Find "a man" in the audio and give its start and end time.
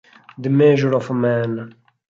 1.11-1.75